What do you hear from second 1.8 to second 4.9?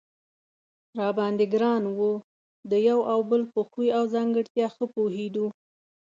و، د یو او بل په خوی او ځانګړتیا ښه